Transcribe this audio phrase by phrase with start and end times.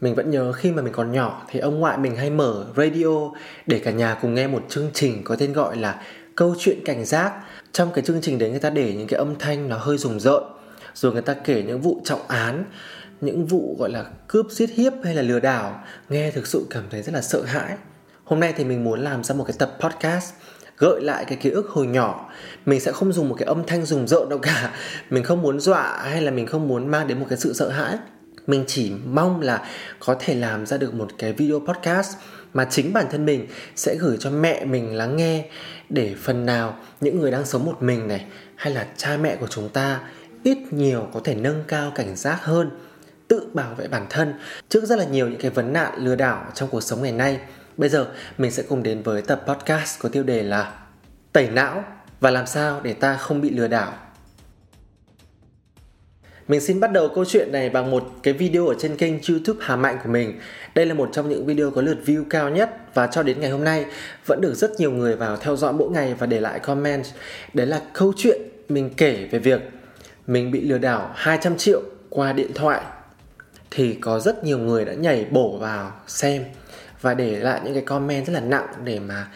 [0.00, 3.30] Mình vẫn nhớ khi mà mình còn nhỏ thì ông ngoại mình hay mở radio
[3.66, 6.02] để cả nhà cùng nghe một chương trình có tên gọi là
[6.40, 7.32] Câu chuyện cảnh giác.
[7.72, 10.20] Trong cái chương trình đấy người ta để những cái âm thanh nó hơi rùng
[10.20, 10.42] rợn,
[10.94, 12.64] rồi người ta kể những vụ trọng án,
[13.20, 16.84] những vụ gọi là cướp giết hiếp hay là lừa đảo, nghe thực sự cảm
[16.90, 17.76] thấy rất là sợ hãi.
[18.24, 20.32] Hôm nay thì mình muốn làm ra một cái tập podcast
[20.78, 22.30] gợi lại cái ký ức hồi nhỏ.
[22.66, 24.74] Mình sẽ không dùng một cái âm thanh rùng rợn đâu cả.
[25.10, 27.68] Mình không muốn dọa hay là mình không muốn mang đến một cái sự sợ
[27.68, 27.98] hãi
[28.46, 29.68] mình chỉ mong là
[29.98, 32.16] có thể làm ra được một cái video podcast
[32.52, 33.46] mà chính bản thân mình
[33.76, 35.44] sẽ gửi cho mẹ mình lắng nghe
[35.88, 38.24] để phần nào những người đang sống một mình này
[38.56, 40.00] hay là cha mẹ của chúng ta
[40.42, 42.70] ít nhiều có thể nâng cao cảnh giác hơn,
[43.28, 44.34] tự bảo vệ bản thân
[44.68, 47.40] trước rất là nhiều những cái vấn nạn lừa đảo trong cuộc sống ngày nay.
[47.76, 48.06] Bây giờ
[48.38, 50.72] mình sẽ cùng đến với tập podcast có tiêu đề là
[51.32, 51.84] tẩy não
[52.20, 53.92] và làm sao để ta không bị lừa đảo
[56.50, 59.60] mình xin bắt đầu câu chuyện này bằng một cái video ở trên kênh YouTube
[59.62, 60.40] Hà Mạnh của mình.
[60.74, 63.50] Đây là một trong những video có lượt view cao nhất và cho đến ngày
[63.50, 63.84] hôm nay
[64.26, 67.04] vẫn được rất nhiều người vào theo dõi mỗi ngày và để lại comment.
[67.54, 69.60] Đấy là câu chuyện mình kể về việc
[70.26, 72.80] mình bị lừa đảo 200 triệu qua điện thoại
[73.70, 76.44] thì có rất nhiều người đã nhảy bổ vào xem
[77.00, 79.28] và để lại những cái comment rất là nặng để mà,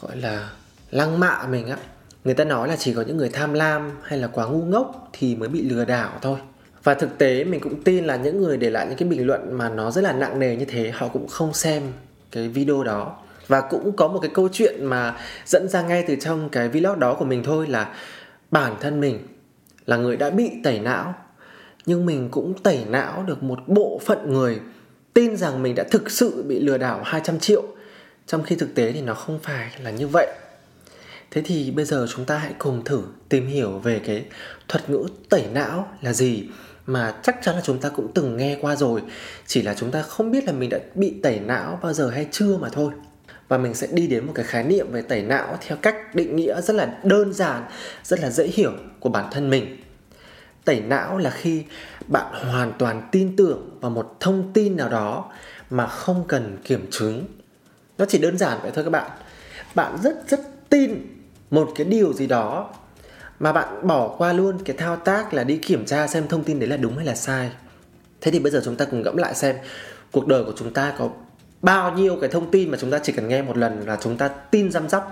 [0.00, 0.50] gọi là,
[0.90, 1.76] lăng mạ mình á
[2.24, 5.08] người ta nói là chỉ có những người tham lam hay là quá ngu ngốc
[5.12, 6.38] thì mới bị lừa đảo thôi
[6.84, 9.58] và thực tế mình cũng tin là những người để lại những cái bình luận
[9.58, 11.82] mà nó rất là nặng nề như thế, họ cũng không xem
[12.30, 13.16] cái video đó.
[13.46, 17.00] Và cũng có một cái câu chuyện mà dẫn ra ngay từ trong cái vlog
[17.00, 17.94] đó của mình thôi là
[18.50, 19.18] bản thân mình
[19.86, 21.14] là người đã bị tẩy não,
[21.86, 24.60] nhưng mình cũng tẩy não được một bộ phận người
[25.14, 27.62] tin rằng mình đã thực sự bị lừa đảo 200 triệu.
[28.26, 30.26] Trong khi thực tế thì nó không phải là như vậy.
[31.30, 34.24] Thế thì bây giờ chúng ta hãy cùng thử tìm hiểu về cái
[34.68, 36.48] thuật ngữ tẩy não là gì
[36.92, 39.02] mà chắc chắn là chúng ta cũng từng nghe qua rồi,
[39.46, 42.26] chỉ là chúng ta không biết là mình đã bị tẩy não bao giờ hay
[42.30, 42.92] chưa mà thôi.
[43.48, 46.36] Và mình sẽ đi đến một cái khái niệm về tẩy não theo cách định
[46.36, 47.62] nghĩa rất là đơn giản,
[48.02, 49.76] rất là dễ hiểu của bản thân mình.
[50.64, 51.64] Tẩy não là khi
[52.06, 55.32] bạn hoàn toàn tin tưởng vào một thông tin nào đó
[55.70, 57.24] mà không cần kiểm chứng.
[57.98, 59.10] Nó chỉ đơn giản vậy thôi các bạn.
[59.74, 61.06] Bạn rất rất tin
[61.50, 62.74] một cái điều gì đó
[63.40, 66.58] mà bạn bỏ qua luôn cái thao tác là đi kiểm tra xem thông tin
[66.58, 67.50] đấy là đúng hay là sai.
[68.20, 69.56] Thế thì bây giờ chúng ta cùng ngẫm lại xem
[70.12, 71.10] cuộc đời của chúng ta có
[71.62, 74.16] bao nhiêu cái thông tin mà chúng ta chỉ cần nghe một lần là chúng
[74.16, 75.04] ta tin răm rắp,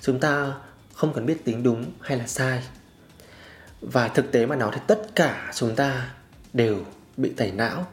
[0.00, 0.52] chúng ta
[0.94, 2.62] không cần biết tính đúng hay là sai.
[3.80, 6.10] Và thực tế mà nói thì tất cả chúng ta
[6.52, 6.76] đều
[7.16, 7.86] bị tẩy não.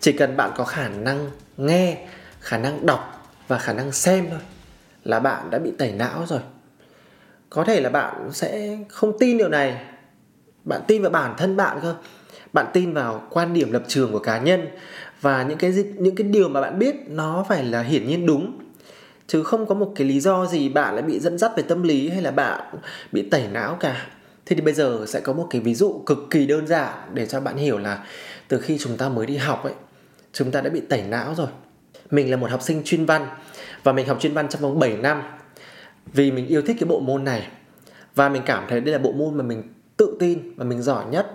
[0.00, 2.06] Chỉ cần bạn có khả năng nghe,
[2.40, 4.40] khả năng đọc và khả năng xem thôi
[5.04, 6.40] là bạn đã bị tẩy não rồi
[7.50, 9.80] có thể là bạn sẽ không tin điều này.
[10.64, 11.94] Bạn tin vào bản thân bạn cơ.
[12.52, 14.68] Bạn tin vào quan điểm lập trường của cá nhân
[15.20, 18.58] và những cái những cái điều mà bạn biết nó phải là hiển nhiên đúng.
[19.26, 21.82] Chứ không có một cái lý do gì bạn lại bị dẫn dắt về tâm
[21.82, 22.60] lý hay là bạn
[23.12, 24.06] bị tẩy não cả.
[24.46, 27.26] Thế thì bây giờ sẽ có một cái ví dụ cực kỳ đơn giản để
[27.26, 28.04] cho bạn hiểu là
[28.48, 29.72] từ khi chúng ta mới đi học ấy,
[30.32, 31.48] chúng ta đã bị tẩy não rồi.
[32.10, 33.26] Mình là một học sinh chuyên văn
[33.82, 35.22] và mình học chuyên văn trong vòng 7 năm
[36.12, 37.48] vì mình yêu thích cái bộ môn này
[38.14, 39.62] và mình cảm thấy đây là bộ môn mà mình
[39.96, 41.34] tự tin và mình giỏi nhất.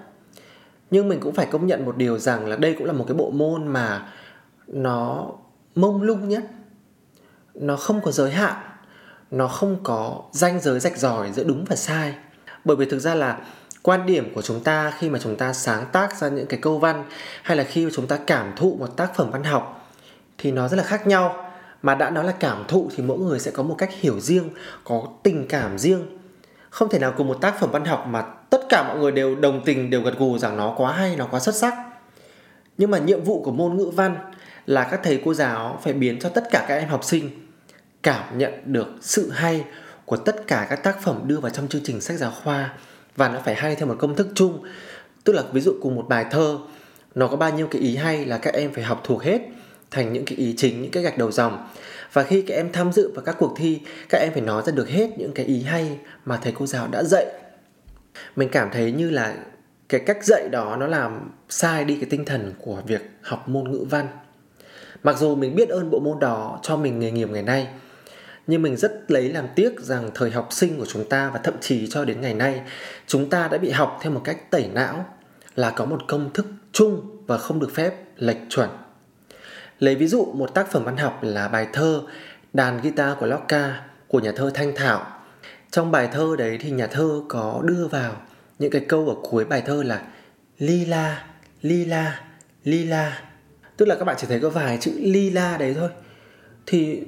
[0.92, 3.16] Nhưng mình cũng phải công nhận một điều rằng là đây cũng là một cái
[3.16, 4.14] bộ môn mà
[4.68, 5.32] nó
[5.76, 6.44] mông lung nhất.
[7.54, 8.56] Nó không có giới hạn,
[9.32, 12.14] nó không có ranh giới rạch ròi giữa đúng và sai
[12.66, 13.40] bởi vì thực ra là
[13.82, 16.80] quan điểm của chúng ta khi mà chúng ta sáng tác ra những cái câu
[16.80, 17.04] văn
[17.44, 19.92] hay là khi mà chúng ta cảm thụ một tác phẩm văn học
[20.38, 21.53] thì nó rất là khác nhau
[21.84, 24.50] mà đã nói là cảm thụ thì mỗi người sẽ có một cách hiểu riêng,
[24.84, 26.20] có tình cảm riêng.
[26.70, 29.36] Không thể nào cùng một tác phẩm văn học mà tất cả mọi người đều
[29.36, 31.74] đồng tình, đều gật gù rằng nó quá hay, nó quá xuất sắc.
[32.78, 34.18] Nhưng mà nhiệm vụ của môn ngữ văn
[34.66, 37.30] là các thầy cô giáo phải biến cho tất cả các em học sinh
[38.04, 39.66] cảm nhận được sự hay
[40.06, 42.74] của tất cả các tác phẩm đưa vào trong chương trình sách giáo khoa.
[43.16, 44.64] Và nó phải hay theo một công thức chung.
[45.24, 46.58] Tức là ví dụ cùng một bài thơ,
[47.16, 49.42] nó có bao nhiêu cái ý hay là các em phải học thuộc hết
[49.94, 51.68] thành những cái ý chính, những cái gạch đầu dòng.
[52.14, 53.80] Và khi các em tham dự vào các cuộc thi,
[54.10, 56.88] các em phải nói ra được hết những cái ý hay mà thầy cô giáo
[56.88, 57.26] đã dạy.
[58.36, 59.36] Mình cảm thấy như là
[59.90, 63.72] cái cách dạy đó nó làm sai đi cái tinh thần của việc học môn
[63.72, 64.08] ngữ văn.
[65.04, 67.68] Mặc dù mình biết ơn bộ môn đó cho mình nghề nghiệp ngày nay,
[68.48, 71.54] nhưng mình rất lấy làm tiếc rằng thời học sinh của chúng ta và thậm
[71.62, 72.62] chí cho đến ngày nay,
[73.08, 75.06] chúng ta đã bị học theo một cách tẩy não,
[75.56, 78.70] là có một công thức chung và không được phép lệch chuẩn
[79.84, 82.02] lấy ví dụ một tác phẩm văn học là bài thơ
[82.54, 83.72] đàn guitar của Locke
[84.08, 85.06] của nhà thơ Thanh Thảo.
[85.72, 88.14] Trong bài thơ đấy thì nhà thơ có đưa vào
[88.60, 90.02] những cái câu ở cuối bài thơ là
[90.58, 91.26] lila
[91.62, 92.20] lila
[92.64, 93.20] lila
[93.78, 95.90] tức là các bạn chỉ thấy có vài chữ lila đấy thôi.
[96.66, 97.04] Thì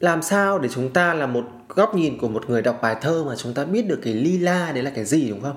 [0.00, 3.24] làm sao để chúng ta là một góc nhìn của một người đọc bài thơ
[3.24, 5.56] mà chúng ta biết được cái lila đấy là cái gì, đúng không?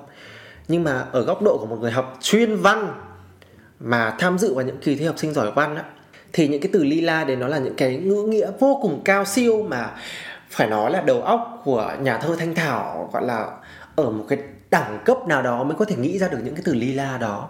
[0.67, 2.93] Nhưng mà ở góc độ của một người học chuyên văn
[3.79, 5.83] mà tham dự vào những kỳ thi học sinh giỏi văn á
[6.33, 9.25] thì những cái từ lila đấy nó là những cái ngữ nghĩa vô cùng cao
[9.25, 9.91] siêu mà
[10.49, 13.47] phải nói là đầu óc của nhà thơ thanh thảo, gọi là,
[13.95, 14.39] ở một cái
[14.71, 17.49] đẳng cấp nào đó mới có thể nghĩ ra được những cái từ lila đó.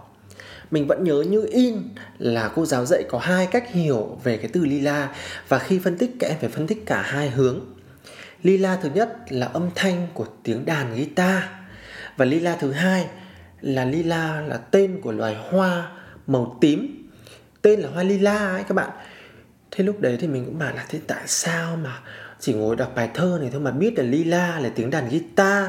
[0.71, 1.77] Mình vẫn nhớ như in
[2.18, 5.09] là cô giáo dạy có hai cách hiểu về cái từ lila
[5.47, 7.59] và khi phân tích, các em phải phân tích cả hai hướng.
[8.44, 11.44] Lila thứ nhất là âm thanh của tiếng đàn guitar
[12.18, 13.06] và lila thứ hai
[13.62, 15.91] là lila là tên của loài hoa
[16.27, 17.02] màu tím
[17.63, 18.89] tên là hoa lila ấy các bạn.
[19.71, 22.00] Thế lúc đấy thì mình cũng bảo là, thế tại sao mà
[22.39, 25.68] chỉ ngồi đọc bài thơ này thôi mà biết là lila là tiếng đàn guitar?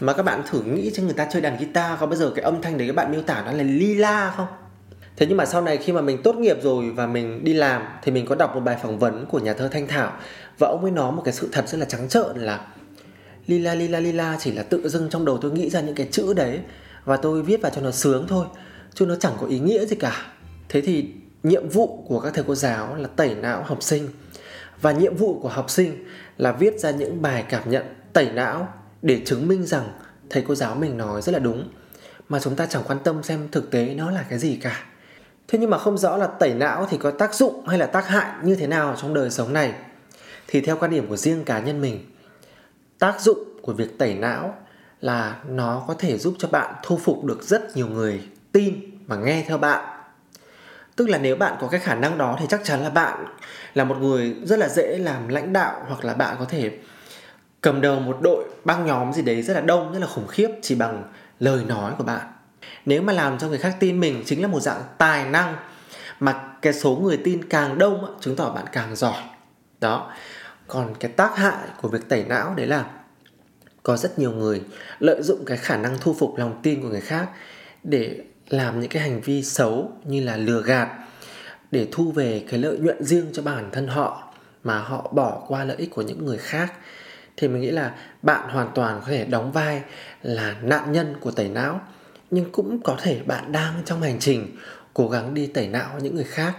[0.00, 2.44] Mà các bạn thử nghĩ cho người ta chơi đàn guitar có bao giờ cái
[2.44, 4.46] âm thanh đấy các bạn miêu tả nó là lila không?
[5.16, 7.82] Thế nhưng mà sau này khi mà mình tốt nghiệp rồi và mình đi làm
[8.02, 10.16] thì mình có đọc một bài phỏng vấn của nhà thơ thanh thảo
[10.58, 12.66] và ông ấy nói một cái sự thật rất là trắng trợn là,
[13.46, 16.34] lila lila lila chỉ là tự dưng trong đầu tôi nghĩ ra những cái chữ
[16.34, 16.60] đấy
[17.04, 18.46] và tôi viết vào cho nó sướng thôi,
[18.94, 20.26] chứ nó chẳng có ý nghĩa gì cả.
[20.68, 21.10] Thế thì
[21.46, 24.08] nhiệm vụ của các thầy cô giáo là tẩy não học sinh.
[24.80, 26.04] Và nhiệm vụ của học sinh
[26.36, 28.68] là viết ra những bài cảm nhận tẩy não
[29.02, 29.88] để chứng minh rằng
[30.30, 31.68] thầy cô giáo mình nói rất là đúng.
[32.28, 34.84] Mà chúng ta chẳng quan tâm xem thực tế nó là cái gì cả.
[35.48, 38.08] Thế nhưng mà không rõ là tẩy não thì có tác dụng hay là tác
[38.08, 39.74] hại như thế nào trong đời sống này.
[40.46, 42.10] Thì theo quan điểm của riêng cá nhân mình,
[42.98, 44.54] tác dụng của việc tẩy não
[45.00, 48.22] là nó có thể giúp cho bạn thu phục được rất nhiều người
[48.52, 48.74] tin
[49.06, 49.95] và nghe theo bạn
[50.96, 53.24] tức là nếu bạn có cái khả năng đó thì chắc chắn là bạn
[53.74, 56.78] là một người rất là dễ làm lãnh đạo hoặc là bạn có thể
[57.60, 60.48] cầm đầu một đội băng nhóm gì đấy rất là đông, rất là khủng khiếp
[60.62, 61.04] chỉ bằng
[61.40, 62.26] lời nói của bạn.
[62.84, 65.56] Nếu mà làm cho người khác tin mình chính là một dạng tài năng
[66.20, 69.22] mà cái số người tin càng đông chứng tỏ bạn càng giỏi.
[69.80, 70.12] Đó.
[70.66, 72.84] Còn cái tác hại của việc tẩy não đấy là
[73.82, 74.62] có rất nhiều người
[74.98, 77.28] lợi dụng cái khả năng thu phục lòng tin của người khác
[77.82, 80.88] để làm những cái hành vi xấu như là lừa gạt
[81.70, 84.34] để thu về cái lợi nhuận riêng cho bản thân họ
[84.64, 86.72] mà họ bỏ qua lợi ích của những người khác,
[87.36, 89.82] thì mình nghĩ là bạn hoàn toàn có thể đóng vai
[90.22, 91.80] là nạn nhân của tẩy não,
[92.30, 94.56] nhưng cũng có thể bạn đang trong hành trình
[94.94, 96.56] cố gắng đi tẩy não những người khác.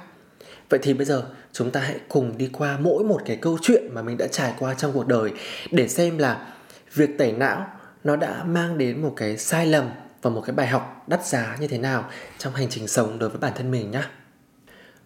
[0.69, 1.24] Vậy thì bây giờ
[1.54, 4.54] chúng ta hãy cùng đi qua mỗi một cái câu chuyện mà mình đã trải
[4.60, 5.31] qua trong cuộc đời
[5.72, 6.48] để xem là
[6.94, 7.68] việc tẩy não
[8.04, 9.90] nó đã mang đến một cái sai lầm
[10.22, 12.06] và một cái bài học đắt giá như thế nào
[12.38, 14.02] trong hành trình sống đối với bản thân mình nhé.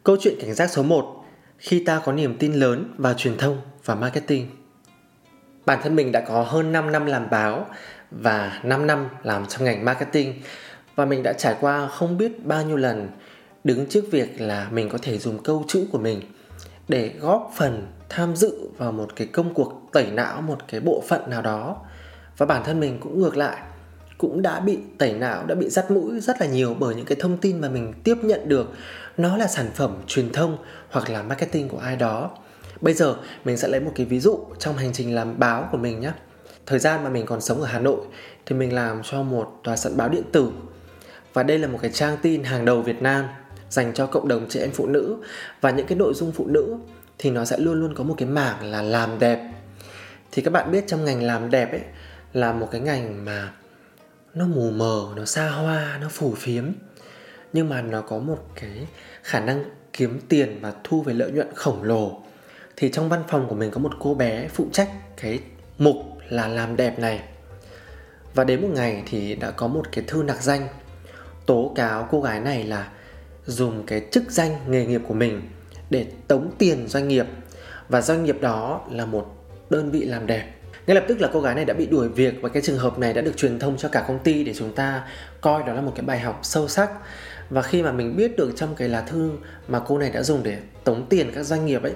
[0.03, 1.25] Câu chuyện cảnh giác số 1
[1.57, 4.47] Khi ta có niềm tin lớn vào truyền thông và marketing
[5.65, 7.65] Bản thân mình đã có hơn 5 năm làm báo
[8.11, 10.41] và 5 năm làm trong ngành marketing
[10.95, 13.09] và mình đã trải qua không biết bao nhiêu lần
[13.63, 16.21] đứng trước việc là mình có thể dùng câu chữ của mình
[16.87, 21.03] để góp phần tham dự vào một cái công cuộc tẩy não, một cái bộ
[21.07, 21.77] phận nào đó
[22.37, 23.57] và bản thân mình cũng ngược lại
[24.21, 27.17] cũng đã bị tẩy não, đã bị dắt mũi rất là nhiều bởi những cái
[27.19, 28.69] thông tin mà mình tiếp nhận được.
[29.17, 30.57] Nó là sản phẩm truyền thông
[30.89, 32.29] hoặc là marketing của ai đó.
[32.81, 33.15] Bây giờ,
[33.45, 36.11] mình sẽ lấy một cái ví dụ trong hành trình làm báo của mình nhé
[36.65, 38.01] thời gian mà mình còn sống ở hà nội
[38.45, 40.51] thì mình làm cho một tòa soạn báo điện tử.
[41.33, 43.25] Và đây là một cái trang tin hàng đầu việt nam
[43.69, 45.17] dành cho cộng đồng chị em phụ nữ.
[45.61, 46.77] Và những cái nội dung phụ nữ
[47.17, 49.51] thì nó sẽ luôn luôn có một cái mảng là làm đẹp.
[50.31, 51.81] Thì các bạn biết trong ngành làm đẹp ấy
[52.33, 53.51] là một cái ngành mà
[54.33, 56.71] nó mù mờ, nó xa hoa, nó phù phiếm.
[57.53, 58.87] Nhưng mà nó có một cái
[59.23, 62.21] khả năng kiếm tiền và thu về lợi nhuận khổng lồ.
[62.75, 65.39] Thì trong văn phòng của mình có một cô bé phụ trách cái
[65.77, 65.95] mục
[66.29, 67.21] là làm đẹp này.
[68.33, 70.67] Và đến một ngày thì đã có một cái thư nặc danh.
[71.45, 72.89] Tố cáo cô gái này là
[73.45, 75.41] dùng cái chức danh nghề nghiệp của mình
[75.89, 77.25] để tống tiền doanh nghiệp.
[77.89, 79.35] Và doanh nghiệp đó là một
[79.69, 82.33] đơn vị làm đẹp ngay lập tức là cô gái này đã bị đuổi việc
[82.41, 84.75] và cái trường hợp này đã được truyền thông cho cả công ty để chúng
[84.75, 85.07] ta
[85.41, 86.89] coi đó là một cái bài học sâu sắc.
[87.49, 89.31] Và khi mà mình biết được trong cái lá thư
[89.67, 91.93] mà cô này đã dùng để tống tiền các doanh nghiệp ấy,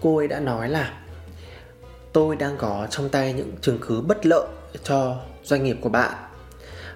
[0.00, 0.92] cô ấy đã nói là,
[2.12, 4.46] tôi đang có trong tay những chứng cứ bất lợi
[4.82, 6.12] cho doanh nghiệp của bạn.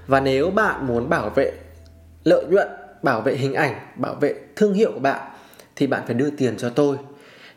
[0.07, 1.53] Và nếu bạn muốn bảo vệ
[2.25, 2.69] lợi nhuận,
[3.03, 5.31] bảo vệ hình ảnh, bảo vệ thương hiệu của bạn,
[5.77, 6.97] thì bạn phải đưa tiền cho tôi.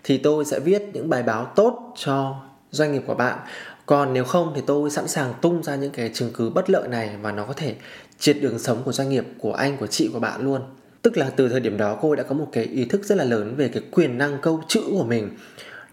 [0.04, 2.36] Thì tôi sẽ viết những bài báo tốt cho
[2.72, 3.40] doanh nghiệp của bạn.
[3.86, 6.88] Còn nếu không thì tôi sẵn sàng tung ra những cái chứng cứ bất lợi
[6.88, 7.76] này và nó có thể
[8.20, 10.62] triệt đường sống của doanh nghiệp, của anh, của chị, của bạn luôn.
[11.02, 13.24] Tức là từ thời điểm đó cô đã có một cái ý thức rất là
[13.24, 15.30] lớn về cái quyền năng câu chữ của mình.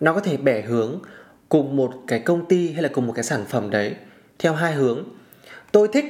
[0.00, 1.00] Nó có thể bẻ hướng
[1.49, 3.94] cùng một cái công ty hay là cùng một cái sản phẩm đấy
[4.38, 5.04] theo hai hướng.
[5.73, 6.04] Tôi thích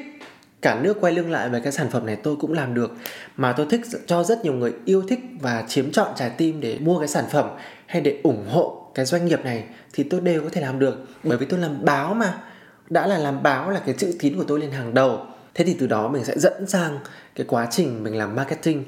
[0.62, 2.92] cả nước quay lưng lại với cái sản phẩm này tôi cũng làm được,
[3.36, 6.78] mà tôi thích cho rất nhiều người yêu thích và chiếm trọn trái tim để
[6.80, 7.50] mua cái sản phẩm
[7.86, 11.06] hay để ủng hộ cái doanh nghiệp này thì tôi đều có thể làm được.
[11.22, 12.42] Bởi vì tôi làm báo mà.
[12.90, 15.26] Đã là làm báo là cái chữ tín của tôi lên hàng đầu.
[15.54, 16.98] Thế thì từ đó mình sẽ dẫn sang
[17.34, 18.84] cái quá trình mình làm marketing.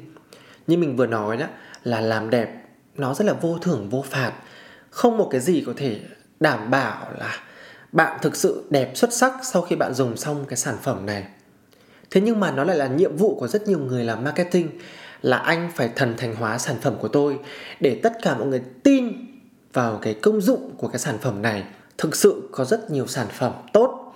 [0.66, 1.46] Như mình vừa nói đó,
[1.84, 2.48] là làm đẹp,
[2.96, 4.32] nó rất là vô thưởng, vô phạt.
[4.90, 6.00] Không một cái gì có thể
[6.40, 7.36] đảm bảo là
[7.92, 11.24] bạn thực sự đẹp xuất sắc sau khi bạn dùng xong cái sản phẩm này.
[12.10, 14.68] Thế nhưng mà nó lại là nhiệm vụ của rất nhiều người làm marketing,
[15.22, 17.38] là anh phải thần thành hóa sản phẩm của tôi
[17.80, 19.29] để tất cả mọi người tin
[19.72, 21.64] vào cái công dụng của cái sản phẩm này.
[21.98, 24.12] Thực sự có rất nhiều sản phẩm tốt.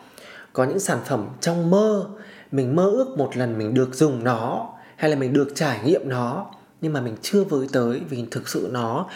[0.53, 2.07] Có những sản phẩm trong mơ,
[2.53, 6.09] mình mơ ước một lần mình được dùng nó, hay là mình được trải nghiệm
[6.09, 6.47] nó,
[6.81, 9.07] nhưng mà mình chưa với tới vì thực sự nó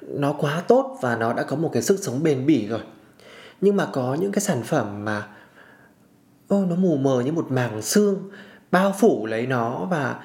[0.00, 2.80] nó quá tốt và nó đã có một cái sức sống bền bỉ rồi.
[3.60, 5.28] Nhưng mà có những cái sản phẩm mà,
[6.48, 8.30] ô, nó mù mờ như một màng xương,
[8.70, 10.16] bao phủ lấy nó và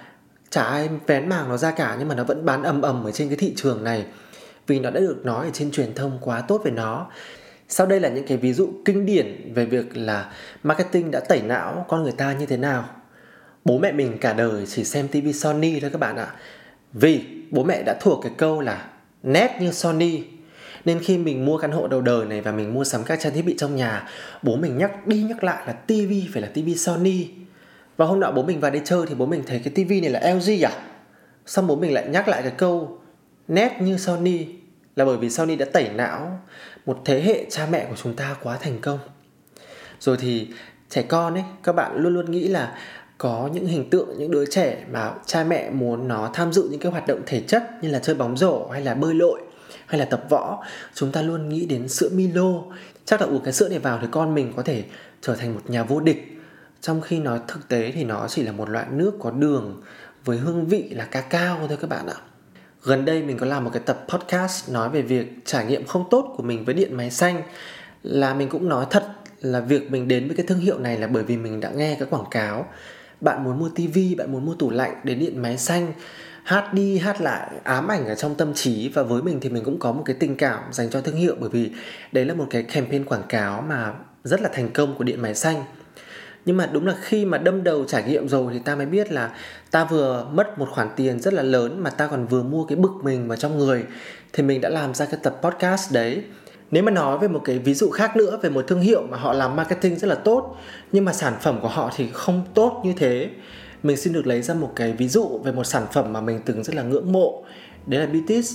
[0.50, 3.12] chả ai vén màng nó ra cả, nhưng mà nó vẫn bán ầm ầm ở
[3.12, 4.06] trên cái thị trường này
[4.68, 7.08] vì nó đã được nói ở trên truyền thông quá tốt về nó.
[7.70, 10.32] Sau đây là những cái ví dụ kinh điển về việc là
[10.64, 12.90] marketing đã tẩy não con người ta như thế nào.
[13.66, 16.28] Bố mẹ mình cả đời chỉ xem TV Sony thôi các bạn ạ.
[16.94, 17.22] Vì
[17.52, 18.90] bố mẹ đã thuộc cái câu là
[19.24, 20.24] nét như Sony.
[20.86, 23.34] Nên khi mình mua căn hộ đầu đời này và mình mua sắm các trang
[23.34, 24.10] thiết bị trong nhà,
[24.42, 27.28] bố mình nhắc đi nhắc lại là TV phải là TV Sony.
[27.98, 30.10] Và hôm nọ bố mình vào đây chơi thì bố mình thấy cái TV này
[30.10, 30.72] là LG à?
[31.46, 33.02] Xong bố mình lại nhắc lại cái câu
[33.48, 34.46] nét như Sony
[34.96, 36.40] là bởi vì Sony đã tẩy não
[36.86, 39.00] một thế hệ cha mẹ của chúng ta quá thành công.
[40.00, 40.48] Rồi thì
[40.90, 42.78] trẻ con ấy, các bạn luôn luôn nghĩ là
[43.18, 46.80] có những hình tượng, những đứa trẻ mà cha mẹ muốn nó tham dự những
[46.80, 49.42] cái hoạt động thể chất như là chơi bóng rổ hay là bơi lội
[49.86, 50.64] hay là tập võ.
[50.94, 52.54] Chúng ta luôn nghĩ đến sữa Milo.
[53.06, 54.84] Chắc là uống cái sữa này vào thì con mình có thể
[55.22, 56.42] trở thành một nhà vô địch.
[56.82, 59.82] Trong khi nó thực tế thì nó chỉ là một loại nước có đường
[60.26, 62.16] với hương vị là cacao thôi các bạn ạ
[62.88, 66.06] gần đây mình có làm một cái tập podcast nói về việc trải nghiệm không
[66.12, 67.42] tốt của mình với điện máy xanh.
[68.04, 69.04] Là mình cũng nói thật
[69.42, 71.96] là việc mình đến với cái thương hiệu này là bởi vì mình đã nghe
[72.00, 72.66] cái quảng cáo.
[73.22, 75.94] Bạn muốn mua tivi bạn muốn mua tủ lạnh đến điện máy xanh,
[76.44, 78.90] hát đi, hát lại, ám ảnh ở trong tâm trí.
[78.90, 81.36] Và với mình thì mình cũng có một cái tình cảm dành cho thương hiệu
[81.40, 81.72] bởi vì
[82.12, 85.36] đấy là một cái campaign quảng cáo mà rất là thành công của điện máy
[85.36, 85.64] xanh
[86.48, 89.12] nhưng mà đúng là khi mà đâm đầu trải nghiệm rồi thì ta mới biết
[89.12, 89.32] là
[89.72, 92.76] ta vừa mất một khoản tiền rất là lớn mà ta còn vừa mua cái
[92.76, 93.84] bực mình vào trong người.
[94.34, 96.24] Thì mình đã làm ra cái tập podcast đấy.
[96.72, 99.18] Nếu mà nói về một cái ví dụ khác nữa, về một thương hiệu mà
[99.18, 100.58] họ làm marketing rất là tốt,
[100.92, 103.30] nhưng mà sản phẩm của họ thì không tốt như thế,
[103.84, 106.42] mình xin được lấy ra một cái ví dụ về một sản phẩm mà mình
[106.46, 107.44] từng rất là ngưỡng mộ.
[107.86, 108.54] Đấy là BTS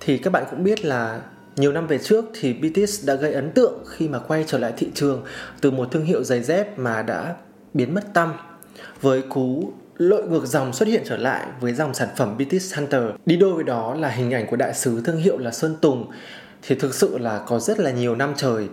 [0.00, 1.20] thì các bạn cũng biết là
[1.58, 4.72] nhiều năm về trước thì BTS đã gây ấn tượng khi mà quay trở lại
[4.76, 5.24] thị trường
[5.60, 7.34] từ một thương hiệu giày dép mà đã
[7.74, 8.32] biến mất tâm
[9.00, 13.02] với cú lội ngược dòng xuất hiện trở lại với dòng sản phẩm BTS Hunter.
[13.26, 16.10] Đi đôi với đó là hình ảnh của đại sứ thương hiệu là Sơn Tùng
[16.62, 18.68] thì thực sự là có rất là nhiều năm trời,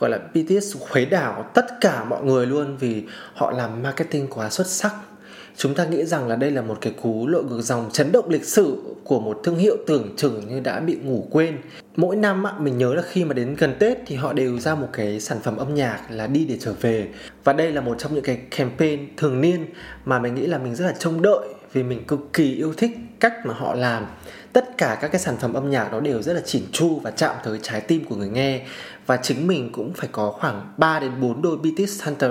[0.00, 4.50] gọi là BTS khuấy đảo tất cả mọi người luôn vì họ làm marketing quá
[4.50, 4.94] xuất sắc
[5.56, 8.28] chúng ta nghĩ rằng là đây là một cái cú lội ngược dòng chấn động
[8.28, 11.58] lịch sử của một thương hiệu tưởng chừng như đã bị ngủ quên.
[11.96, 14.74] Mỗi năm á, mình nhớ là khi mà đến gần tết thì họ đều ra
[14.74, 17.08] một cái sản phẩm âm nhạc là đi để trở về.
[17.44, 19.66] Và đây là một trong những cái campaign thường niên
[20.04, 22.90] mà mình nghĩ là mình rất là trông đợi vì mình cực kỳ yêu thích
[23.20, 24.06] cách mà họ làm.
[24.52, 27.10] Tất cả các cái sản phẩm âm nhạc đó đều rất là chỉn chu và
[27.10, 28.66] chạm tới trái tim của người nghe.
[29.06, 32.30] Và chính mình cũng phải có khoảng 3 đến 4 đôi BTS Hunter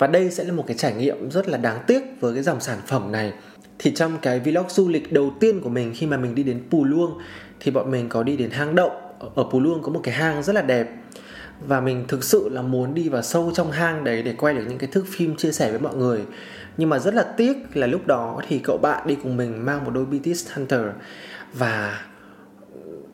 [0.00, 2.60] và đây sẽ là một cái trải nghiệm rất là đáng tiếc với cái dòng
[2.60, 3.32] sản phẩm này.
[3.78, 6.62] Thì trong cái vlog du lịch đầu tiên của mình khi mà mình đi đến
[6.70, 7.18] Pù Luông,
[7.60, 8.92] thì bọn mình có đi đến hang động.
[9.34, 10.88] Ở Pù Luông có một cái hang rất là đẹp.
[11.66, 14.64] Và mình thực sự là muốn đi vào sâu trong hang đấy để quay được
[14.68, 16.20] những cái thước phim chia sẻ với mọi người.
[16.76, 19.84] Nhưng mà rất là tiếc là lúc đó thì cậu bạn đi cùng mình mang
[19.84, 20.80] một đôi BTS Hunter.
[21.52, 22.00] Và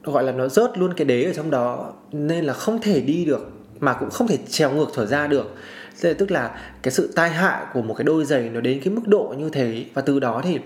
[0.02, 3.24] gọi là nó rớt luôn cái đế ở trong đó, nên là không thể đi
[3.24, 3.50] được,
[3.80, 5.54] mà cũng không thể trèo ngược trở ra được.
[6.00, 8.94] Thế tức là cái sự tai hại của một cái đôi giày nó đến cái
[8.94, 9.84] mức độ như thế.
[9.94, 10.58] Và từ đó thì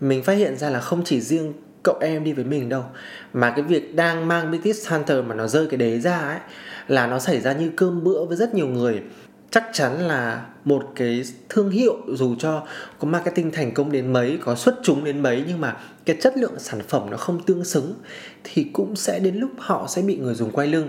[0.00, 1.52] mình phát hiện ra là không chỉ riêng
[1.82, 2.84] cậu em đi với mình đâu,
[3.32, 6.38] mà cái việc đang mang British Hunter mà nó rơi cái đế ra ấy,
[6.88, 9.02] là nó xảy ra như cơm bữa với rất nhiều người.
[9.50, 12.66] Chắc chắn là một cái thương hiệu dù cho
[12.98, 16.36] có marketing thành công đến mấy, có xuất chúng đến mấy, nhưng mà cái chất
[16.36, 17.94] lượng sản phẩm nó không tương xứng,
[18.44, 20.88] thì cũng sẽ đến lúc họ sẽ bị người dùng quay lưng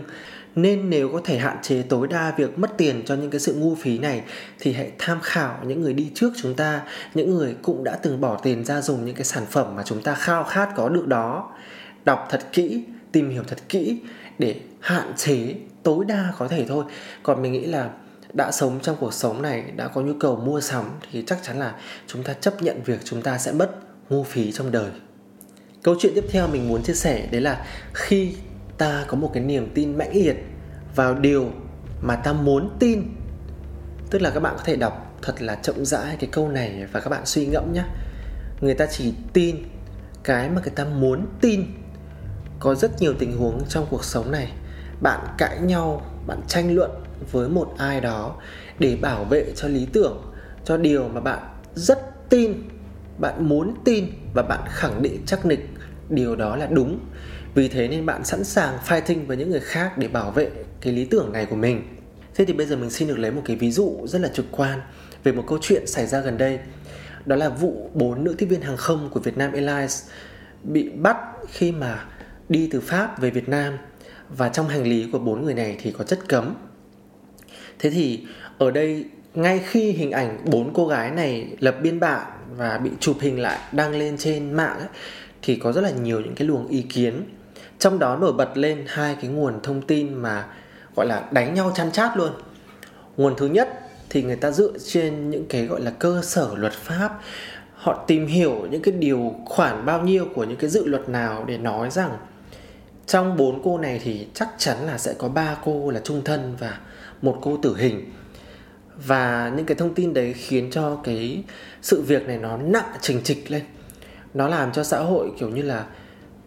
[0.56, 3.54] nên nếu có thể hạn chế tối đa việc mất tiền cho những cái sự
[3.54, 4.22] ngu phí này,
[4.60, 6.82] thì hãy tham khảo những người đi trước chúng ta,
[7.14, 10.02] những người cũng đã từng bỏ tiền ra dùng những cái sản phẩm mà chúng
[10.02, 11.52] ta khao khát có được đó.
[12.06, 13.98] Đọc thật kỹ, tìm hiểu thật kỹ
[14.40, 16.86] để hạn chế tối đa có thể thôi.
[17.24, 17.90] Còn mình nghĩ là
[18.34, 21.60] đã sống trong cuộc sống này, đã có nhu cầu mua sắm, thì chắc chắn
[21.60, 21.76] là
[22.08, 23.72] chúng ta chấp nhận việc chúng ta sẽ mất
[24.10, 24.92] ngu phí trong đời.
[25.84, 28.36] Câu chuyện tiếp theo mình muốn chia sẻ đấy là khi
[28.78, 30.36] ta có một cái niềm tin mãnh liệt
[30.96, 31.52] vào điều
[32.02, 33.04] mà ta muốn tin.
[34.10, 37.00] Tức là các bạn có thể đọc thật là chậm rãi cái câu này và
[37.00, 37.84] các bạn suy ngẫm nhé.
[38.62, 39.56] Người ta chỉ tin
[40.24, 41.66] cái mà người ta muốn tin.
[42.60, 44.52] Có rất nhiều tình huống trong cuộc sống này,
[45.02, 46.92] bạn cãi nhau, bạn tranh luận
[47.32, 48.36] với một ai đó
[48.80, 50.34] để bảo vệ cho lý tưởng,
[50.66, 51.40] cho điều mà bạn
[51.76, 52.54] rất tin,
[53.18, 55.70] bạn muốn tin và bạn khẳng định chắc nịch
[56.10, 57.00] điều đó là đúng
[57.56, 60.50] vì thế nên bạn sẵn sàng fighting với những người khác để bảo vệ
[60.82, 61.82] cái lý tưởng này của mình
[62.36, 64.46] thế thì bây giờ mình xin được lấy một cái ví dụ rất là trực
[64.52, 64.82] quan
[65.24, 66.60] về một câu chuyện xảy ra gần đây
[67.26, 70.04] đó là vụ bốn nữ tiếp viên hàng không của Vietnam Airlines
[70.64, 71.18] bị bắt
[71.52, 72.06] khi mà
[72.50, 73.78] đi từ Pháp về Việt Nam
[74.30, 76.56] và trong hành lý của bốn người này thì có chất cấm.
[77.80, 78.20] Thế thì
[78.58, 82.90] ở đây ngay khi hình ảnh bốn cô gái này lập biên bản và bị
[83.00, 84.88] chụp hình lại đăng lên trên mạng ấy,
[85.42, 87.24] thì có rất là nhiều những cái luồng ý kiến.
[87.80, 90.46] Trong đó nổi bật lên hai cái nguồn thông tin mà
[90.96, 92.32] gọi là đánh nhau chăn chát luôn.
[93.18, 96.74] Nguồn thứ nhất thì người ta dựa trên những cái gọi là cơ sở luật
[96.74, 97.20] pháp.
[97.76, 101.46] Họ tìm hiểu những cái điều khoản bao nhiêu của những cái dự luật nào
[101.48, 102.18] để nói rằng
[103.08, 106.56] trong bốn cô này thì chắc chắn là sẽ có ba cô là trung thân
[106.60, 106.80] và
[107.22, 108.12] một cô tử hình.
[109.06, 111.44] Và những cái thông tin đấy khiến cho cái
[111.82, 113.64] sự việc này nó nặng trình trịch lên.
[114.34, 115.86] Nó làm cho xã hội kiểu như là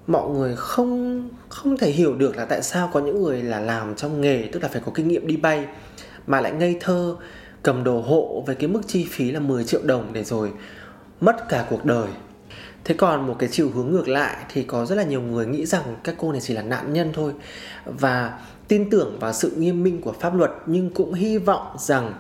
[0.09, 3.95] mọi người không không thể hiểu được là tại sao có những người là làm
[3.95, 5.67] trong nghề, tức là phải có kinh nghiệm đi bay,
[6.27, 7.17] mà lại ngây thơ,
[7.63, 10.53] cầm đồ hộ với cái mức chi phí là 10 triệu đồng để rồi
[11.21, 12.09] mất cả cuộc đời.
[12.85, 15.67] Thế còn một cái chiều hướng ngược lại thì có rất là nhiều người nghĩ
[15.67, 17.33] rằng các cô này chỉ là nạn nhân thôi
[17.85, 22.13] và tin tưởng vào sự nghiêm minh của pháp luật, nhưng cũng hy vọng rằng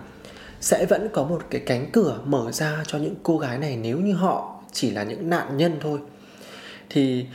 [0.60, 3.98] sẽ vẫn có một cái cánh cửa mở ra cho những cô gái này nếu
[3.98, 5.98] như họ chỉ là những nạn nhân thôi.
[6.90, 7.26] Thì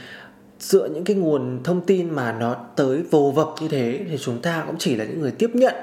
[0.63, 4.41] dựa những cái nguồn thông tin mà nó tới vô vập như thế thì chúng
[4.41, 5.73] ta cũng chỉ là những người tiếp nhận.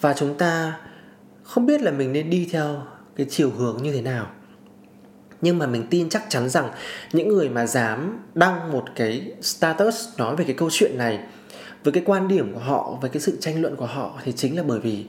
[0.00, 0.80] Và chúng ta
[1.42, 2.82] không biết là mình nên đi theo
[3.16, 4.26] cái chiều hướng như thế nào.
[5.40, 6.70] Nhưng mà mình tin chắc chắn rằng
[7.12, 11.20] những người mà dám đăng một cái status nói về cái câu chuyện này,
[11.84, 14.56] với cái quan điểm của họ, với cái sự tranh luận của họ thì chính
[14.56, 15.04] là bởi vì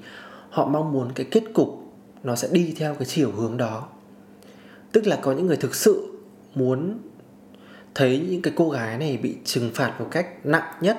[0.49, 1.83] họ mong muốn cái kết cục
[2.23, 3.87] nó sẽ đi theo cái chiều hướng đó.
[4.91, 6.07] Tức là có những người thực sự
[6.55, 6.99] muốn
[7.95, 10.97] thấy những cái cô gái này bị trừng phạt một cách nặng nhất,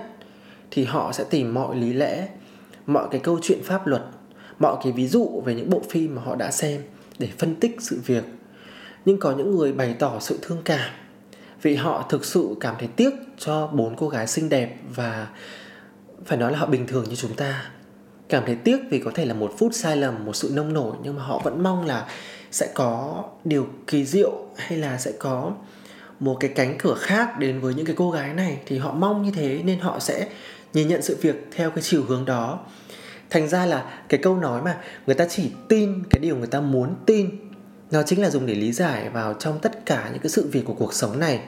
[0.70, 2.28] thì họ sẽ tìm mọi lý lẽ,
[2.86, 4.02] mọi cái câu chuyện pháp luật,
[4.58, 6.82] mọi cái ví dụ về những bộ phim mà họ đã xem
[7.18, 8.24] để phân tích sự việc.
[9.04, 10.90] Nhưng có những người bày tỏ sự thương cảm
[11.62, 15.28] vì họ thực sự cảm thấy tiếc cho bốn cô gái xinh đẹp và
[16.24, 17.70] phải nói là họ bình thường như chúng ta.
[18.28, 20.96] Cảm thấy tiếc vì có thể là một phút sai lầm, một sự nông nổi,
[21.02, 22.08] nhưng mà họ vẫn mong là
[22.50, 25.52] sẽ có điều kỳ diệu hay là sẽ có
[26.20, 29.22] một cái cánh cửa khác đến với những cái cô gái này thì họ mong
[29.22, 30.28] như thế nên họ sẽ
[30.72, 32.60] nhìn nhận sự việc theo cái chiều hướng đó.
[33.30, 36.60] Thành ra là cái câu nói mà người ta chỉ tin, cái điều người ta
[36.60, 37.30] muốn tin,
[37.90, 40.64] nó chính là dùng để lý giải vào trong tất cả những cái sự việc
[40.64, 41.40] của cuộc sống này.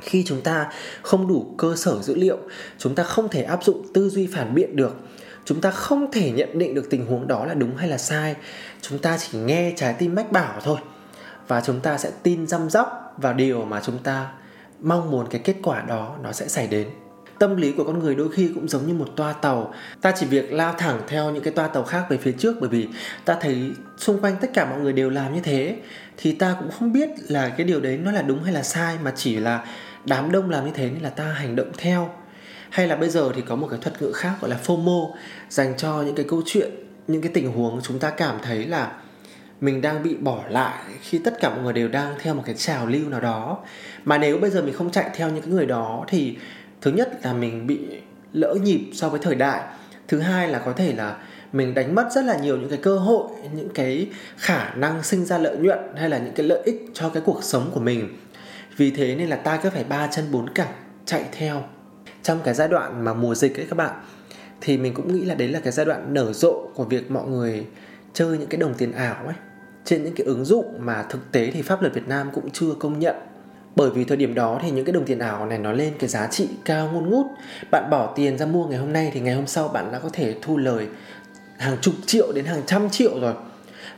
[0.00, 0.70] Khi chúng ta
[1.02, 2.38] không đủ cơ sở dữ liệu,
[2.78, 4.96] chúng ta không thể áp dụng tư duy phản biện được,
[5.44, 8.34] chúng ta không thể nhận định được tình huống đó là đúng hay là sai,
[8.80, 10.78] chúng ta chỉ nghe trái tim mách bảo thôi
[11.48, 14.28] và chúng ta sẽ tin răm róc vào điều mà chúng ta
[14.80, 16.88] mong muốn cái kết quả đó nó sẽ xảy đến.
[17.38, 19.74] Tâm lý của con người đôi khi cũng giống như một toa tàu.
[20.00, 22.68] Ta chỉ việc lao thẳng theo những cái toa tàu khác về phía trước bởi
[22.68, 22.88] vì
[23.24, 25.76] ta thấy xung quanh tất cả mọi người đều làm như thế,
[26.16, 28.98] thì ta cũng không biết là cái điều đấy nó là đúng hay là sai,
[29.02, 29.66] mà chỉ là
[30.04, 32.10] đám đông làm như thế nên là ta hành động theo.
[32.70, 35.10] Hay là bây giờ thì có một cái thuật ngữ khác gọi là FOMO,
[35.48, 36.70] dành cho những cái câu chuyện,
[37.06, 38.92] những cái tình huống chúng ta cảm thấy là
[39.62, 42.54] mình đang bị bỏ lại khi tất cả mọi người đều đang theo một cái
[42.54, 43.58] trào lưu nào đó.
[44.04, 46.36] Mà nếu bây giờ mình không chạy theo những cái người đó thì
[46.80, 47.78] thứ nhất là mình bị
[48.32, 49.60] lỡ nhịp so với thời đại.
[50.08, 51.16] Thứ hai là có thể là
[51.52, 55.24] mình đánh mất rất là nhiều những cái cơ hội, những cái khả năng sinh
[55.24, 58.16] ra lợi nhuận hay là những cái lợi ích cho cái cuộc sống của mình.
[58.76, 60.72] Vì thế nên là ta cứ phải ba chân bốn cẳng
[61.04, 61.64] chạy theo.
[62.22, 64.00] Trong cái giai đoạn mà mùa dịch ấy các bạn,
[64.60, 67.28] thì mình cũng nghĩ là đấy là cái giai đoạn nở rộ của việc mọi
[67.28, 67.66] người
[68.12, 69.34] chơi những cái đồng tiền ảo ấy
[69.84, 72.74] trên những cái ứng dụng mà thực tế thì pháp luật Việt Nam cũng chưa
[72.78, 73.16] công nhận.
[73.76, 76.08] Bởi vì thời điểm đó thì những cái đồng tiền ảo này nó lên cái
[76.08, 77.26] giá trị cao ngôn ngút.
[77.70, 80.08] Bạn bỏ tiền ra mua ngày hôm nay thì ngày hôm sau bạn đã có
[80.12, 80.86] thể thu lời
[81.58, 83.34] hàng chục triệu đến hàng trăm triệu rồi.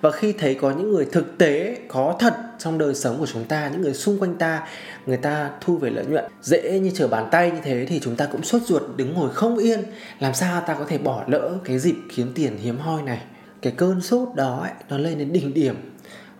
[0.00, 3.44] Và khi thấy có những người thực tế, có thật trong đời sống của chúng
[3.44, 4.66] ta, những người xung quanh ta,
[5.06, 8.16] người ta thu về lợi nhuận dễ như trở bàn tay như thế thì chúng
[8.16, 9.82] ta cũng sốt ruột, đứng ngồi không yên.
[10.20, 13.20] Làm sao ta có thể bỏ lỡ cái dịp kiếm tiền hiếm hoi này?
[13.64, 15.74] Cái cơn sốt đó ấy, nó lên đến đỉnh điểm.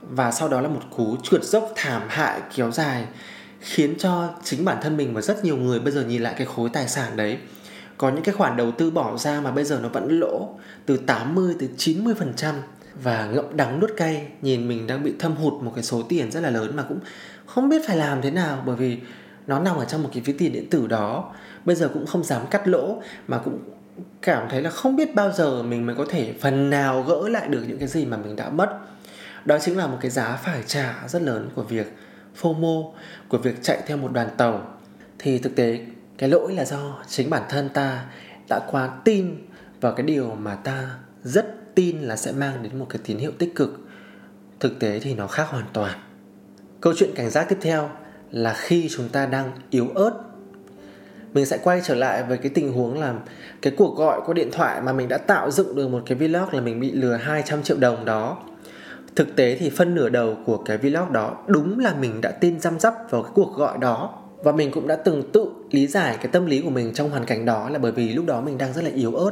[0.00, 3.04] Và sau đó là một cú trượt dốc thảm hại kéo dài
[3.60, 6.46] khiến cho chính bản thân mình và rất nhiều người bây giờ nhìn lại cái
[6.46, 7.38] khối tài sản đấy.
[7.98, 10.48] Có những cái khoản đầu tư bỏ ra mà bây giờ nó vẫn lỗ
[10.86, 12.54] từ 80 tới 90 phần trăm.
[13.02, 16.30] Và ngậm đắng nuốt cay nhìn mình đang bị thâm hụt một cái số tiền
[16.30, 16.98] rất là lớn mà cũng
[17.46, 18.98] không biết phải làm thế nào bởi vì
[19.46, 21.32] nó nằm ở trong một cái ví tiền điện tử đó.
[21.64, 23.58] Bây giờ cũng không dám cắt lỗ mà cũng
[24.22, 27.48] cảm thấy là không biết bao giờ mình mới có thể phần nào gỡ lại
[27.48, 28.78] được những cái gì mà mình đã mất.
[29.44, 31.92] Đó chính là một cái giá phải trả rất lớn của việc
[32.40, 32.92] FOMO,
[33.28, 34.78] của việc chạy theo một đoàn tàu.
[35.18, 35.80] Thì thực tế,
[36.18, 38.04] cái lỗi là do chính bản thân ta
[38.48, 39.46] đã quá tin
[39.80, 40.90] vào cái điều mà ta
[41.22, 43.78] rất tin là sẽ mang đến một cái tín hiệu tích cực.
[44.60, 45.98] Thực tế thì nó khác hoàn toàn.
[46.80, 47.90] Câu chuyện cảnh giác tiếp theo
[48.30, 50.12] là khi chúng ta đang yếu ớt
[51.34, 53.14] mình sẽ quay trở lại với cái tình huống là
[53.62, 56.48] cái cuộc gọi qua điện thoại mà mình đã tạo dựng được một cái vlog
[56.52, 58.38] là mình bị lừa 200 triệu đồng đó.
[59.16, 62.60] Thực tế thì phân nửa đầu của cái vlog đó đúng là mình đã tin
[62.60, 64.18] răm rắp vào cái cuộc gọi đó.
[64.42, 67.24] Và mình cũng đã từng tự lý giải cái tâm lý của mình trong hoàn
[67.24, 69.30] cảnh đó là bởi vì lúc đó mình đang rất là yếu ớt.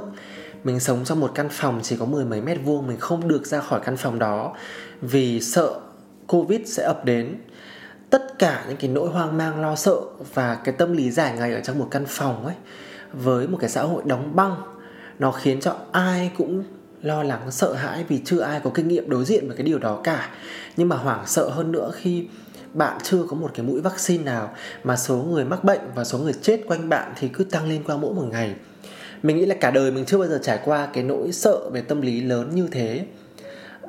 [0.65, 3.47] Mình sống trong một căn phòng chỉ có mười mấy mét vuông, mình không được
[3.47, 4.55] ra khỏi căn phòng đó
[5.01, 5.81] vì sợ
[6.27, 7.35] covid sẽ ập đến
[8.12, 9.96] tất cả những cái nỗi hoang mang, lo sợ
[10.35, 12.55] và cái tâm lý dài ngày ở trong một căn phòng ấy,
[13.12, 14.57] với một cái xã hội đóng băng,
[15.18, 16.64] nó khiến cho ai cũng
[17.03, 19.79] lo lắng, sợ hãi vì chưa ai có kinh nghiệm đối diện với cái điều
[19.79, 20.31] đó cả.
[20.77, 22.27] Nhưng mà hoảng sợ hơn nữa khi
[22.75, 26.18] bạn chưa có một cái mũi vaccine nào mà số người mắc bệnh và số
[26.18, 28.55] người chết quanh bạn thì cứ tăng lên qua mỗi một ngày.
[29.22, 31.81] Mình nghĩ là cả đời mình chưa bao giờ trải qua cái nỗi sợ về
[31.81, 33.05] tâm lý lớn như thế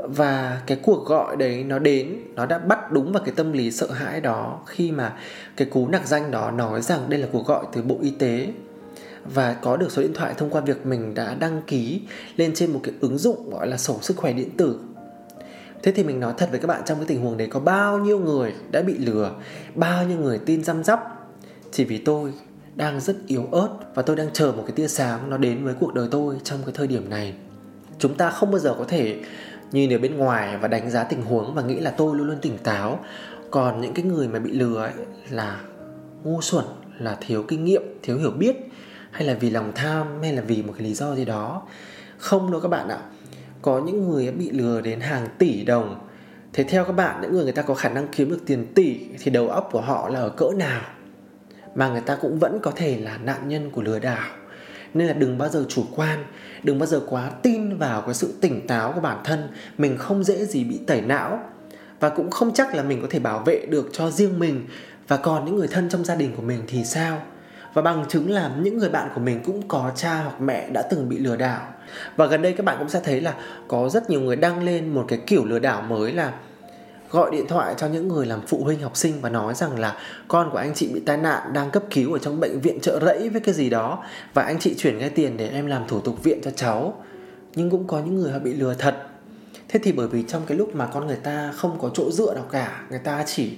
[0.03, 3.71] và cái cuộc gọi đấy nó đến, nó đã bắt đúng vào cái tâm lý
[3.71, 5.13] sợ hãi đó khi mà
[5.57, 8.47] cái cú nặc danh đó nói rằng đây là cuộc gọi từ bộ y tế.
[9.25, 12.01] Và có được số điện thoại thông qua việc mình đã đăng ký
[12.35, 14.79] lên trên một cái ứng dụng gọi là sổ sức khỏe điện tử.
[15.83, 17.97] Thế thì mình nói thật với các bạn, trong cái tình huống đấy có bao
[17.97, 19.31] nhiêu người đã bị lừa,
[19.75, 20.99] bao nhiêu người tin răm rắp.
[21.71, 22.33] Chỉ vì tôi
[22.75, 25.73] đang rất yếu ớt và tôi đang chờ một cái tia sáng nó đến với
[25.79, 27.33] cuộc đời tôi trong cái thời điểm này.
[27.99, 29.19] Chúng ta không bao giờ có thể
[29.73, 32.37] nhìn ở bên ngoài và đánh giá tình huống và nghĩ là tôi luôn luôn
[32.41, 32.99] tỉnh táo.
[33.51, 34.93] Còn những cái người mà bị lừa ấy
[35.29, 35.61] là
[36.23, 36.65] ngu xuẩn,
[36.99, 38.55] là thiếu kinh nghiệm, thiếu hiểu biết,
[39.11, 41.61] hay là vì lòng tham, hay là vì một cái lý do gì đó.
[42.17, 42.99] Không đâu các bạn ạ.
[43.61, 45.99] Có những người bị lừa đến hàng tỷ đồng.
[46.53, 48.99] Thế theo các bạn, những người người ta có khả năng kiếm được tiền tỷ
[49.19, 50.81] thì đầu óc của họ là ở cỡ nào?
[51.75, 54.27] Mà người ta cũng vẫn có thể là nạn nhân của lừa đảo.
[54.93, 56.23] Nên là đừng bao giờ chủ quan
[56.63, 59.47] đừng bao giờ quá tin vào cái sự tỉnh táo của bản thân.
[59.77, 61.39] Mình không dễ gì bị tẩy não.
[61.99, 64.67] Và cũng không chắc là mình có thể bảo vệ được cho riêng mình
[65.07, 67.21] và còn những người thân trong gia đình của mình thì sao?
[67.73, 70.81] Và bằng chứng là những người bạn của mình cũng có cha hoặc mẹ đã
[70.81, 71.61] từng bị lừa đảo.
[72.15, 73.33] Và gần đây các bạn cũng sẽ thấy là
[73.67, 76.33] có rất nhiều người đăng lên một cái kiểu lừa đảo mới là
[77.13, 79.97] gọi điện thoại cho những người làm phụ huynh học sinh và nói rằng là
[80.27, 82.99] con của anh chị bị tai nạn, đang cấp cứu ở trong bệnh viện trợ
[83.05, 84.03] rẫy với cái gì đó.
[84.33, 87.03] Và anh chị chuyển ngay tiền để em làm thủ tục viện cho cháu.
[87.55, 88.95] Nhưng cũng có những người họ bị lừa thật.
[89.67, 92.33] Thế thì bởi vì trong cái lúc mà con người ta không có chỗ dựa
[92.33, 93.51] nào cả, người ta chỉ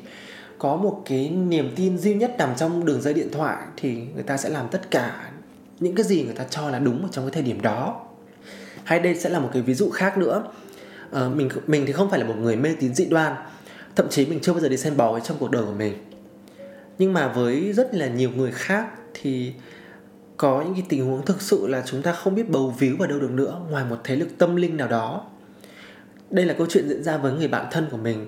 [0.60, 4.24] có một cái niềm tin duy nhất nằm trong đường dây điện thoại, thì người
[4.24, 5.30] ta sẽ làm tất cả
[5.80, 8.02] những cái gì người ta cho là đúng ở trong cái thời điểm đó.
[8.84, 10.44] Hay đây sẽ là một cái ví dụ khác nữa
[11.16, 13.34] à, mình mình thì không phải là một người mê tín dị đoan.
[13.96, 15.94] Thậm chí mình chưa bao giờ đi xem bói trong cuộc đời của mình.
[16.98, 19.54] Nhưng mà với rất là nhiều người khác thì
[20.38, 23.08] có những cái tình huống thực sự là chúng ta không biết bầu víu vào
[23.08, 25.26] đâu được nữa ngoài một thế lực tâm linh nào đó.
[26.30, 28.28] Đây là câu chuyện diễn ra với người bạn thân của mình.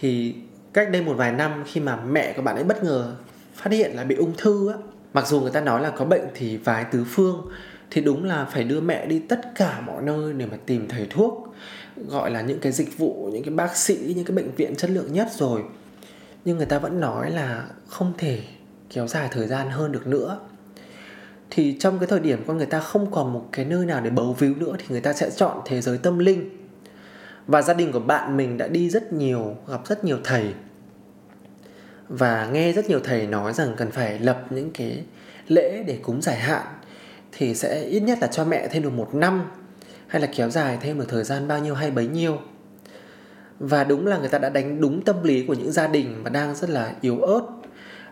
[0.00, 0.34] Thì
[0.72, 3.14] cách đây một vài năm khi mà mẹ của bạn ấy bất ngờ
[3.54, 4.76] phát hiện là bị ung thư á
[5.14, 7.46] mặc dù người ta nói là có bệnh thì vái tứ phương
[7.90, 11.06] thì đúng là phải đưa mẹ đi tất cả mọi nơi để mà tìm thầy
[11.10, 11.54] thuốc
[11.96, 14.90] gọi là những cái dịch vụ, những cái bác sĩ, những cái bệnh viện chất
[14.90, 15.62] lượng nhất rồi.
[16.44, 18.42] Nhưng người ta vẫn nói là không thể
[18.90, 20.40] kéo dài thời gian hơn được nữa.
[21.50, 24.10] Thì trong cái thời điểm con người ta không còn một cái nơi nào để
[24.10, 26.50] bấu víu nữa thì người ta sẽ chọn thế giới tâm linh.
[27.46, 30.54] Và gia đình của bạn mình đã đi rất nhiều, gặp rất nhiều thầy.
[32.08, 35.04] Và nghe rất nhiều thầy nói rằng cần phải lập những cái
[35.48, 36.66] lễ để cúng giải hạn
[37.32, 39.44] thì sẽ ít nhất là cho mẹ thêm được một năm
[40.12, 42.38] hay là kéo dài thêm được thời gian bao nhiêu hay bấy nhiêu.
[43.58, 46.30] Và đúng là người ta đã đánh đúng tâm lý của những gia đình mà
[46.30, 47.40] đang rất là yếu ớt,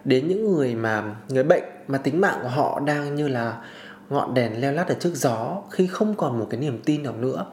[0.04, 3.62] đến những người mà, người bệnh mà tính mạng của họ đang như là
[4.10, 7.16] ngọn đèn leo lắt ở trước gió khi không còn một cái niềm tin nào
[7.16, 7.46] nữa.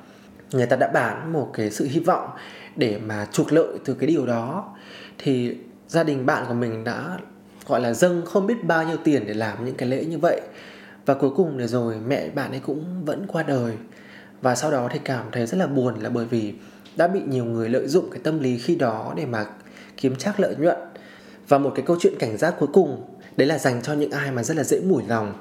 [0.52, 2.30] Người ta đã bán một cái sự hy vọng
[2.76, 4.76] để mà trục lợi từ cái điều đó.
[5.18, 5.58] Thì
[5.88, 7.18] gia đình bạn của mình đã,
[7.68, 10.42] gọi là, dâng không biết bao nhiêu tiền để làm những cái lễ như vậy.
[11.06, 13.74] Và cuối cùng để rồi mẹ bạn ấy cũng vẫn qua đời
[14.42, 16.54] và sau đó thì cảm thấy rất là buồn là bởi vì
[16.96, 19.46] đã bị nhiều người lợi dụng cái tâm lý khi đó để mà
[19.98, 20.78] kiếm trác lợi nhuận.
[21.48, 23.04] Và một cái câu chuyện cảnh giác cuối cùng,
[23.38, 25.34] đấy là dành cho những ai mà rất là dễ mủi lòng.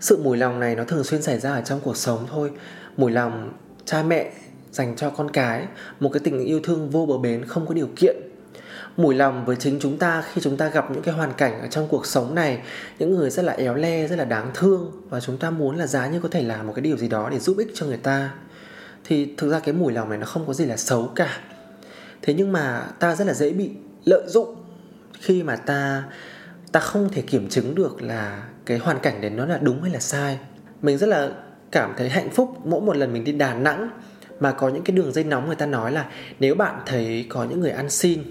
[0.00, 2.50] Sự mùi lòng này nó thường xuyên xảy ra ở trong cuộc sống thôi.
[2.96, 3.52] Mùi lòng
[3.84, 4.32] cha mẹ
[4.72, 5.66] dành cho con cái,
[6.00, 8.16] một cái tình yêu thương vô bờ bến không có điều kiện
[8.98, 11.66] mùi lòng với chính chúng ta khi chúng ta gặp những cái hoàn cảnh ở
[11.66, 12.58] trong cuộc sống này.
[12.98, 15.86] Những người rất là éo le, rất là đáng thương và chúng ta muốn là
[15.86, 17.96] giá như có thể làm một cái điều gì đó để giúp ích cho người
[17.96, 18.30] ta.
[19.04, 21.38] Thì thực ra cái mùi lòng này nó không có gì là xấu cả.
[22.22, 23.70] Thế nhưng mà ta rất là dễ bị
[24.04, 24.56] lợi dụng
[25.20, 26.04] khi mà ta
[26.72, 29.92] ta không thể kiểm chứng được là cái hoàn cảnh đấy nó là đúng hay
[29.92, 30.38] là sai.
[30.82, 31.30] Mình rất là
[31.70, 33.90] cảm thấy hạnh phúc mỗi một lần mình đi Đà Nẵng
[34.40, 36.06] mà có những cái đường dây nóng người ta nói là
[36.40, 38.22] nếu bạn thấy có những người ăn xin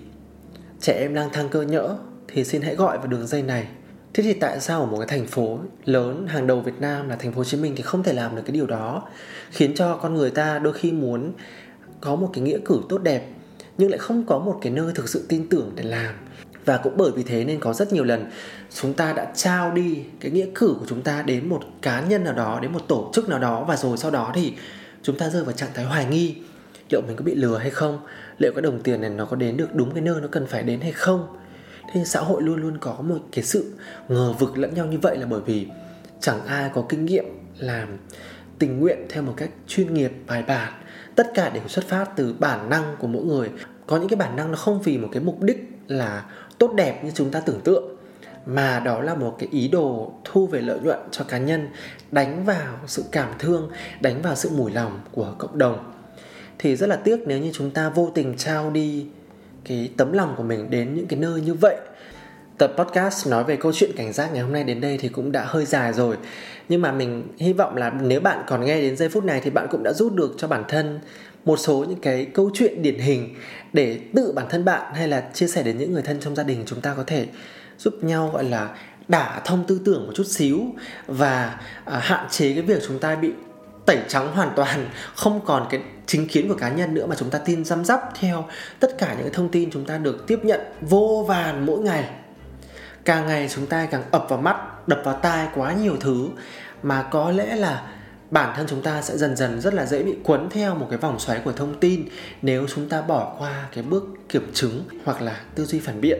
[0.82, 1.96] trẻ em lang thang cơ nhỡ
[2.28, 3.68] thì xin hãy gọi vào đường dây này.
[4.14, 7.16] Thế thì tại sao ở một cái thành phố lớn hàng đầu Việt Nam là
[7.16, 9.04] thành phố Hồ Chí Minh thì không thể làm được cái điều đó?
[9.52, 11.34] Khiến cho con người ta đôi khi muốn
[12.02, 13.28] có một cái nghĩa cử tốt đẹp,
[13.78, 16.16] nhưng lại không có một cái nơi thực sự tin tưởng để làm.
[16.66, 18.26] Và cũng bởi vì thế nên có rất nhiều lần
[18.74, 22.24] chúng ta đã trao đi cái nghĩa cử của chúng ta đến một cá nhân
[22.24, 24.54] nào đó, đến một tổ chức nào đó, và rồi sau đó thì
[25.04, 26.36] chúng ta rơi vào trạng thái hoài nghi
[26.90, 28.00] liệu mình có bị lừa hay không?
[28.38, 30.64] Liệu cái đồng tiền này nó có đến được đúng cái nơi nó cần phải
[30.64, 31.38] đến hay không?
[31.94, 33.74] Thế xã hội luôn luôn có một cái sự
[34.10, 35.68] ngờ vực lẫn nhau như vậy là bởi vì
[36.20, 37.26] chẳng ai có kinh nghiệm
[37.58, 37.98] làm
[38.60, 40.74] tình nguyện theo một cách chuyên nghiệp, bài bản.
[41.16, 43.50] Tất cả đều xuất phát từ bản năng của mỗi người.
[43.88, 46.26] Có những cái bản năng nó không vì một cái mục đích là
[46.58, 47.96] tốt đẹp như chúng ta tưởng tượng,
[48.46, 51.68] mà đó là một cái ý đồ thu về lợi nhuận cho cá nhân,
[52.12, 53.72] đánh vào sự cảm thương,
[54.02, 55.94] đánh vào sự mùi lòng của cộng đồng
[56.60, 59.06] thì rất là tiếc nếu như chúng ta vô tình trao đi
[59.66, 61.76] cái tấm lòng của mình đến những cái nơi như vậy.
[62.58, 65.32] Tập podcast nói về câu chuyện cảnh giác ngày hôm nay đến đây thì cũng
[65.32, 66.18] đã hơi dài rồi.
[66.70, 69.50] Nhưng mà mình hy vọng là nếu bạn còn nghe đến giây phút này thì
[69.50, 71.00] bạn cũng đã rút được cho bản thân
[71.46, 73.36] một số những cái câu chuyện điển hình
[73.74, 76.44] để tự bản thân bạn hay là chia sẻ đến những người thân trong gia
[76.44, 77.28] đình chúng ta có thể
[77.78, 78.76] giúp nhau gọi là
[79.08, 80.66] đả thông tư tưởng một chút xíu
[81.08, 83.32] và à, hạn chế cái việc chúng ta bị
[83.88, 87.30] tẩy trắng hoàn toàn, không còn cái chính kiến của cá nhân nữa mà chúng
[87.30, 88.46] ta tin răm rắp theo
[88.80, 92.10] tất cả những cái thông tin chúng ta được tiếp nhận vô vàn mỗi ngày.
[93.06, 96.28] Càng ngày chúng ta càng ập vào mắt, đập vào tai quá nhiều thứ
[96.84, 97.84] mà có lẽ là
[98.32, 100.98] bản thân chúng ta sẽ dần dần rất là dễ bị cuốn theo một cái
[100.98, 102.06] vòng xoáy của thông tin
[102.42, 106.20] nếu chúng ta bỏ qua cái bước kiểm chứng hoặc là tư duy phản biện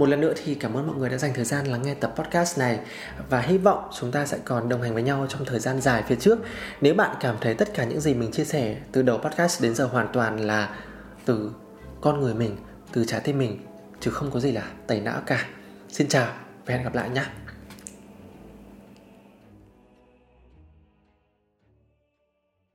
[0.00, 2.14] một lần nữa thì cảm ơn mọi người đã dành thời gian lắng nghe tập
[2.16, 2.80] podcast này
[3.28, 6.02] và hy vọng chúng ta sẽ còn đồng hành với nhau trong thời gian dài
[6.08, 6.38] phía trước.
[6.80, 9.74] Nếu bạn cảm thấy tất cả những gì mình chia sẻ từ đầu podcast đến
[9.74, 10.76] giờ hoàn toàn là
[11.24, 11.50] từ
[12.00, 12.56] con người mình,
[12.92, 13.58] từ trái tim mình,
[14.00, 15.46] chứ không có gì là tẩy não cả.
[15.88, 16.32] Xin chào
[16.66, 17.24] và hẹn gặp lại nhé